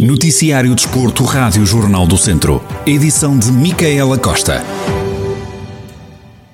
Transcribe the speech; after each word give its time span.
Noticiário 0.00 0.74
Desporto, 0.74 1.22
Rádio 1.22 1.64
Jornal 1.64 2.04
do 2.04 2.18
Centro. 2.18 2.60
Edição 2.84 3.38
de 3.38 3.52
Micaela 3.52 4.18
Costa. 4.18 4.60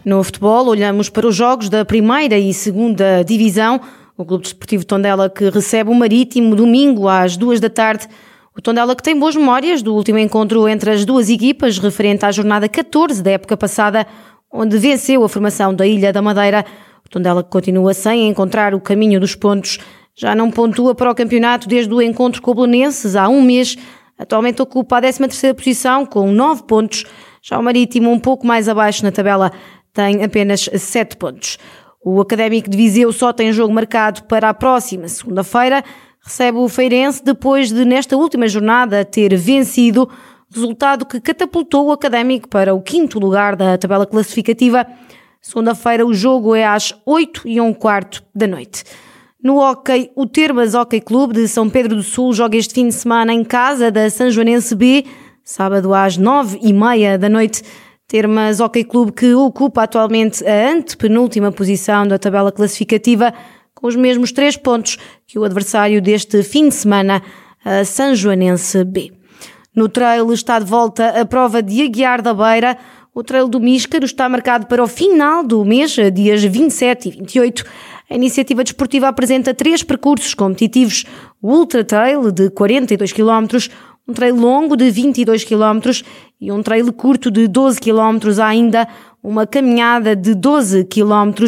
No 0.04 0.22
futebol, 0.22 0.66
olhamos 0.66 1.08
para 1.08 1.26
os 1.26 1.34
jogos 1.34 1.70
da 1.70 1.82
primeira 1.82 2.38
e 2.38 2.52
segunda 2.52 3.22
divisão. 3.22 3.80
O 4.16 4.26
Clube 4.26 4.42
Desportivo 4.42 4.84
Tondela 4.84 5.30
que 5.30 5.48
recebe 5.48 5.90
o 5.90 5.94
Marítimo 5.94 6.54
domingo 6.54 7.08
às 7.08 7.36
duas 7.38 7.60
da 7.60 7.70
tarde. 7.70 8.06
O 8.54 8.60
Tondela 8.60 8.94
que 8.94 9.02
tem 9.02 9.18
boas 9.18 9.34
memórias 9.34 9.80
do 9.80 9.94
último 9.94 10.18
encontro 10.18 10.68
entre 10.68 10.90
as 10.90 11.06
duas 11.06 11.30
equipas, 11.30 11.78
referente 11.78 12.26
à 12.26 12.30
jornada 12.30 12.68
14 12.68 13.22
da 13.22 13.30
época 13.30 13.56
passada, 13.56 14.06
onde 14.52 14.76
venceu 14.76 15.24
a 15.24 15.28
formação 15.30 15.74
da 15.74 15.86
Ilha 15.86 16.12
da 16.12 16.20
Madeira. 16.20 16.62
O 17.06 17.08
Tondela 17.08 17.42
que 17.42 17.50
continua 17.50 17.94
sem 17.94 18.28
encontrar 18.28 18.74
o 18.74 18.80
caminho 18.80 19.18
dos 19.18 19.34
pontos 19.34 19.78
já 20.20 20.34
não 20.34 20.50
pontua 20.50 20.94
para 20.94 21.10
o 21.10 21.14
campeonato 21.14 21.66
desde 21.66 21.94
o 21.94 22.02
encontro 22.02 22.42
com 22.42 22.50
o 22.50 22.54
Belenenses 22.54 23.16
há 23.16 23.26
um 23.26 23.40
mês. 23.40 23.74
Atualmente 24.18 24.60
ocupa 24.60 24.98
a 24.98 25.00
13ª 25.00 25.54
posição 25.54 26.04
com 26.04 26.30
9 26.30 26.64
pontos. 26.64 27.06
Já 27.40 27.58
o 27.58 27.62
Marítimo 27.62 28.10
um 28.10 28.18
pouco 28.18 28.46
mais 28.46 28.68
abaixo 28.68 29.02
na 29.02 29.10
tabela 29.10 29.50
tem 29.94 30.22
apenas 30.22 30.68
7 30.74 31.16
pontos. 31.16 31.56
O 32.04 32.20
Académico 32.20 32.68
de 32.68 32.76
Viseu 32.76 33.10
só 33.14 33.32
tem 33.32 33.50
jogo 33.50 33.72
marcado 33.72 34.24
para 34.24 34.50
a 34.50 34.52
próxima 34.52 35.08
segunda-feira. 35.08 35.82
Recebe 36.22 36.58
o 36.58 36.68
Feirense 36.68 37.24
depois 37.24 37.72
de, 37.72 37.86
nesta 37.86 38.14
última 38.14 38.46
jornada, 38.46 39.06
ter 39.06 39.34
vencido, 39.38 40.06
resultado 40.54 41.06
que 41.06 41.18
catapultou 41.18 41.86
o 41.86 41.92
Académico 41.92 42.46
para 42.46 42.74
o 42.74 42.82
quinto 42.82 43.18
lugar 43.18 43.56
da 43.56 43.78
tabela 43.78 44.04
classificativa. 44.04 44.86
Segunda-feira 45.40 46.04
o 46.04 46.12
jogo 46.12 46.54
é 46.54 46.66
às 46.66 46.94
8 47.06 47.48
e 47.48 47.58
um 47.58 47.72
quarto 47.72 48.22
da 48.34 48.46
noite. 48.46 48.84
No 49.42 49.56
hockey, 49.58 50.10
o 50.14 50.26
Termas 50.26 50.74
Hockey 50.74 51.00
Clube 51.00 51.32
de 51.32 51.48
São 51.48 51.70
Pedro 51.70 51.96
do 51.96 52.02
Sul 52.02 52.34
joga 52.34 52.58
este 52.58 52.74
fim 52.74 52.88
de 52.88 52.94
semana 52.94 53.32
em 53.32 53.42
casa 53.42 53.90
da 53.90 54.10
São 54.10 54.30
Joanense 54.30 54.74
B, 54.74 55.06
sábado 55.42 55.94
às 55.94 56.18
nove 56.18 56.58
e 56.62 56.74
meia 56.74 57.16
da 57.16 57.26
noite. 57.26 57.62
Termas 58.06 58.60
Hockey 58.60 58.84
Clube 58.84 59.12
que 59.12 59.32
ocupa 59.32 59.84
atualmente 59.84 60.46
a 60.46 60.72
antepenúltima 60.72 61.50
posição 61.50 62.06
da 62.06 62.18
tabela 62.18 62.52
classificativa, 62.52 63.32
com 63.74 63.86
os 63.86 63.96
mesmos 63.96 64.30
três 64.30 64.58
pontos 64.58 64.98
que 65.26 65.38
o 65.38 65.44
adversário 65.44 66.02
deste 66.02 66.42
fim 66.42 66.68
de 66.68 66.74
semana, 66.74 67.22
a 67.64 67.82
São 67.82 68.14
Joanense 68.14 68.84
B. 68.84 69.10
No 69.74 69.88
trail 69.88 70.30
está 70.34 70.58
de 70.58 70.66
volta 70.66 71.18
a 71.18 71.24
prova 71.24 71.62
de 71.62 71.80
Aguiar 71.80 72.20
da 72.20 72.34
Beira. 72.34 72.76
O 73.14 73.24
trail 73.24 73.48
do 73.48 73.58
Míscaro 73.58 74.04
está 74.04 74.28
marcado 74.28 74.66
para 74.66 74.82
o 74.82 74.86
final 74.86 75.42
do 75.42 75.64
mês, 75.64 75.96
dias 76.12 76.44
27 76.44 77.08
e 77.08 77.12
28. 77.12 77.64
A 78.10 78.16
iniciativa 78.16 78.64
desportiva 78.64 79.06
apresenta 79.06 79.54
três 79.54 79.84
percursos 79.84 80.34
competitivos: 80.34 81.04
o 81.40 81.52
Ultra 81.52 81.84
Trail 81.84 82.32
de 82.32 82.50
42 82.50 83.12
km, 83.12 83.70
um 84.06 84.12
trail 84.12 84.34
longo 84.34 84.76
de 84.76 84.90
22 84.90 85.44
km 85.44 86.02
e 86.40 86.50
um 86.50 86.60
trail 86.60 86.92
curto 86.92 87.30
de 87.30 87.46
12 87.46 87.78
km. 87.78 88.40
Ainda 88.44 88.88
uma 89.22 89.46
caminhada 89.46 90.16
de 90.16 90.34
12 90.34 90.86
km. 90.86 91.46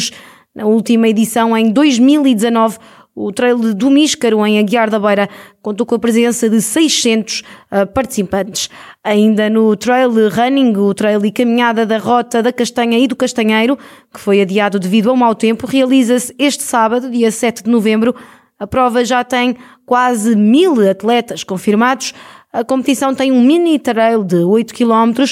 Na 0.55 0.67
última 0.67 1.09
edição, 1.09 1.57
em 1.57 1.73
2019, 1.73 2.79
o 3.15 3.31
trail 3.31 3.59
do 3.75 3.91
Míscaro, 3.91 4.45
em 4.47 4.59
Aguiar 4.59 4.89
da 4.89 4.99
Beira, 4.99 5.29
contou 5.61 5.85
com 5.85 5.95
a 5.95 5.99
presença 5.99 6.49
de 6.49 6.63
600 6.63 7.41
uh, 7.41 7.87
participantes. 7.93 8.71
Ainda 9.05 9.51
no 9.51 9.77
trail 9.77 10.11
running, 10.31 10.77
o 10.77 10.95
trail 10.95 11.25
e 11.25 11.31
caminhada 11.31 11.85
da 11.85 11.99
Rota 11.99 12.43
da 12.43 12.53
Castanha 12.53 12.99
e 12.99 13.07
do 13.07 13.15
Castanheiro, 13.15 13.77
que 14.13 14.19
foi 14.19 14.41
adiado 14.41 14.79
devido 14.79 15.11
ao 15.11 15.17
mau 15.17 15.35
tempo, 15.35 15.67
realiza-se 15.67 16.35
este 16.39 16.63
sábado, 16.63 17.11
dia 17.11 17.31
7 17.31 17.65
de 17.65 17.71
novembro. 17.71 18.15
A 18.59 18.67
prova 18.67 19.05
já 19.05 19.23
tem 19.25 19.57
quase 19.85 20.35
mil 20.35 20.89
atletas 20.89 21.45
confirmados. 21.45 22.15
A 22.53 22.65
competição 22.65 23.15
tem 23.15 23.33
um 23.33 23.43
mini 23.43 23.79
trail 23.79 24.25
de 24.25 24.37
8 24.37 24.73
km, 24.73 25.25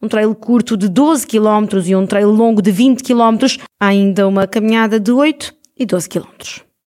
um 0.00 0.08
trail 0.08 0.34
curto 0.34 0.76
de 0.76 0.88
12 0.88 1.26
km 1.26 1.86
e 1.86 1.94
um 1.94 2.06
trail 2.06 2.30
longo 2.30 2.62
de 2.62 2.70
20 2.70 3.02
km, 3.02 3.46
ainda 3.78 4.26
uma 4.26 4.46
caminhada 4.46 4.98
de 4.98 5.12
8 5.12 5.54
e 5.76 5.84
12 5.84 6.08
km. 6.08 6.67